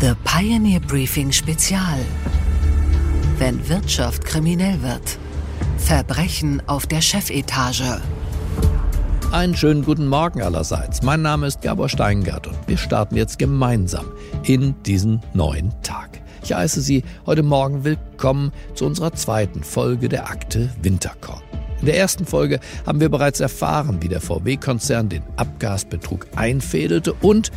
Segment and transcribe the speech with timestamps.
[0.00, 1.98] The Pioneer Briefing Spezial.
[3.36, 5.18] Wenn Wirtschaft kriminell wird.
[5.76, 8.00] Verbrechen auf der Chefetage.
[9.30, 11.02] Einen schönen guten Morgen allerseits.
[11.02, 14.06] Mein Name ist Gabor Steingart und wir starten jetzt gemeinsam
[14.42, 16.22] in diesen neuen Tag.
[16.42, 21.42] Ich heiße Sie heute Morgen willkommen zu unserer zweiten Folge der Akte Winterkorn.
[21.80, 27.52] In der ersten Folge haben wir bereits erfahren, wie der VW-Konzern den Abgasbetrug einfädelte und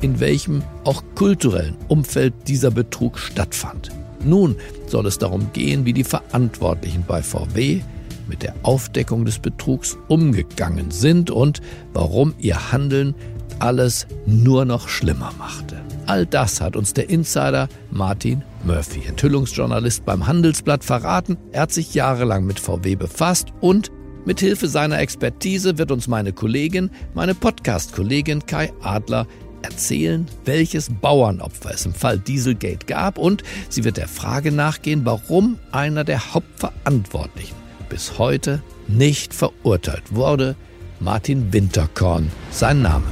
[0.00, 3.90] in welchem auch kulturellen Umfeld dieser Betrug stattfand.
[4.24, 7.80] Nun soll es darum gehen, wie die Verantwortlichen bei VW
[8.28, 11.60] mit der Aufdeckung des Betrugs umgegangen sind und
[11.92, 13.14] warum ihr Handeln
[13.58, 15.80] alles nur noch schlimmer machte.
[16.06, 21.36] All das hat uns der Insider Martin Murphy, Enthüllungsjournalist beim Handelsblatt, verraten.
[21.52, 23.90] Er hat sich jahrelang mit VW befasst und
[24.24, 29.26] mit Hilfe seiner Expertise wird uns meine Kollegin, meine Podcast-Kollegin Kai Adler
[29.62, 35.58] erzählen, welches Bauernopfer es im Fall Dieselgate gab und sie wird der Frage nachgehen, warum
[35.72, 37.56] einer der Hauptverantwortlichen
[37.88, 40.56] bis heute nicht verurteilt wurde.
[41.00, 43.04] Martin Winterkorn, sein Name.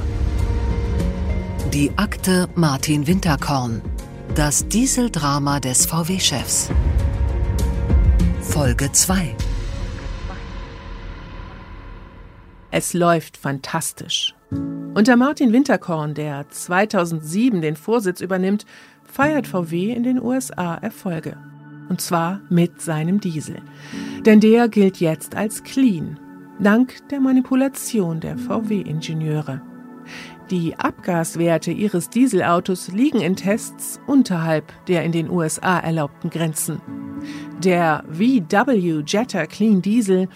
[1.73, 3.81] Die Akte Martin Winterkorn.
[4.35, 6.69] Das Dieseldrama des VW-Chefs.
[8.41, 9.35] Folge 2.
[12.71, 14.35] Es läuft fantastisch.
[14.97, 18.65] Unter Martin Winterkorn, der 2007 den Vorsitz übernimmt,
[19.03, 21.37] feiert VW in den USA Erfolge.
[21.87, 23.57] Und zwar mit seinem Diesel.
[24.25, 26.19] Denn der gilt jetzt als clean,
[26.59, 29.61] dank der Manipulation der VW-Ingenieure.
[30.49, 36.81] Die Abgaswerte ihres Dieselautos liegen in Tests unterhalb der in den USA erlaubten Grenzen.
[37.63, 40.27] Der VW Jetta Clean Diesel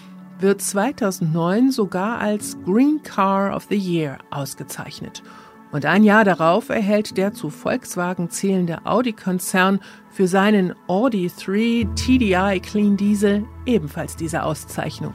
[0.42, 5.22] wird 2009 sogar als Green Car of the Year ausgezeichnet.
[5.70, 12.60] Und ein Jahr darauf erhält der zu Volkswagen zählende Audi-Konzern für seinen Audi 3 TDI
[12.60, 15.14] Clean Diesel ebenfalls diese Auszeichnung.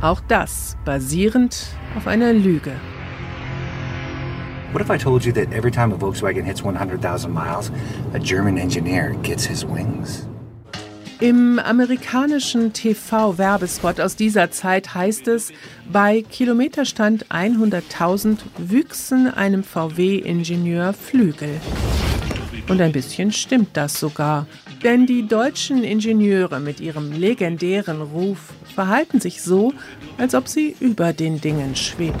[0.00, 1.66] Auch das basierend
[1.96, 2.72] auf einer Lüge.
[4.72, 7.70] What if I told you that every time a Volkswagen hits 100,000 miles,
[8.14, 10.26] a German engineer gets his wings?
[11.22, 15.52] Im amerikanischen TV-Werbespot aus dieser Zeit heißt es,
[15.88, 21.60] bei Kilometerstand 100.000 wüchsen einem VW-Ingenieur Flügel.
[22.68, 24.48] Und ein bisschen stimmt das sogar.
[24.82, 29.72] Denn die deutschen Ingenieure mit ihrem legendären Ruf verhalten sich so,
[30.18, 32.18] als ob sie über den Dingen schweben.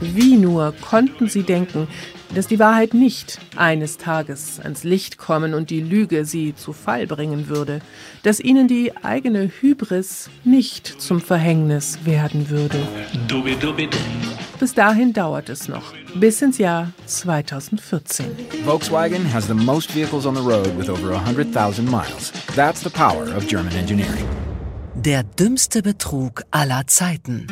[0.00, 1.88] Wie nur konnten sie denken,
[2.34, 7.06] dass die Wahrheit nicht eines Tages ans Licht kommen und die Lüge sie zu Fall
[7.06, 7.80] bringen würde,
[8.22, 12.78] dass ihnen die eigene Hybris nicht zum Verhängnis werden würde.
[14.60, 18.26] Bis dahin dauert es noch, bis ins Jahr 2014.
[18.64, 22.32] Volkswagen has the most vehicles on the road with over 100,000 miles.
[22.54, 24.24] That's the power of German engineering.
[24.94, 27.46] Der dümmste Betrug aller Zeiten.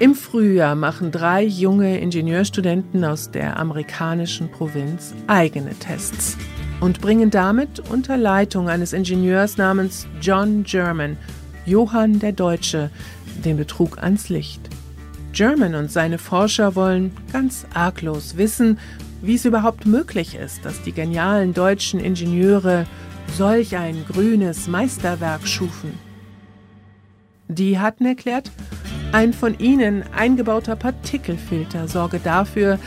[0.00, 6.38] Im Frühjahr machen drei junge Ingenieurstudenten aus der amerikanischen Provinz eigene Tests
[6.80, 11.18] und bringen damit unter Leitung eines Ingenieurs namens John German,
[11.66, 12.90] Johann der Deutsche,
[13.44, 14.62] den Betrug ans Licht.
[15.34, 18.78] German und seine Forscher wollen ganz arglos wissen,
[19.20, 22.86] wie es überhaupt möglich ist, dass die genialen deutschen Ingenieure
[23.36, 25.92] solch ein grünes Meisterwerk schufen.
[27.48, 28.50] Die hatten erklärt,
[29.12, 32.78] ein von ihnen eingebauter Partikelfilter sorge dafür,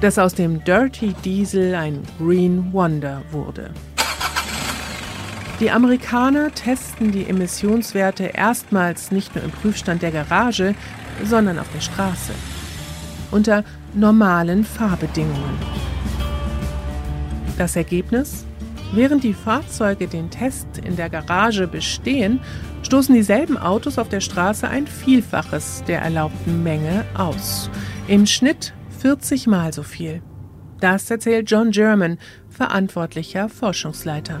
[0.00, 3.70] dass aus dem Dirty Diesel ein Green Wonder wurde.
[5.60, 10.74] Die Amerikaner testen die Emissionswerte erstmals nicht nur im Prüfstand der Garage,
[11.24, 12.32] sondern auf der Straße.
[13.30, 13.64] Unter
[13.94, 15.58] normalen Fahrbedingungen.
[17.58, 18.44] Das Ergebnis?
[18.94, 22.40] Während die Fahrzeuge den Test in der Garage bestehen,
[22.82, 27.70] stoßen dieselben Autos auf der Straße ein Vielfaches der erlaubten Menge aus.
[28.06, 30.20] Im Schnitt 40 Mal so viel.
[30.80, 32.18] Das erzählt John German,
[32.50, 34.40] verantwortlicher Forschungsleiter.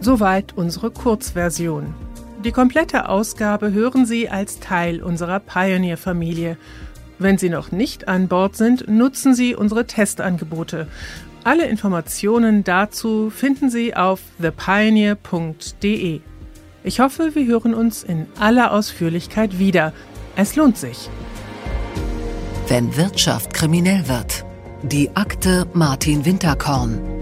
[0.00, 1.92] Soweit unsere Kurzversion.
[2.44, 6.56] Die komplette Ausgabe hören Sie als Teil unserer Pioneer-Familie.
[7.20, 10.88] Wenn Sie noch nicht an Bord sind, nutzen Sie unsere Testangebote.
[11.44, 16.20] Alle Informationen dazu finden Sie auf thepioneer.de.
[16.82, 19.92] Ich hoffe, wir hören uns in aller Ausführlichkeit wieder.
[20.34, 21.10] Es lohnt sich.
[22.68, 24.46] Wenn Wirtschaft kriminell wird.
[24.82, 27.19] Die Akte Martin Winterkorn.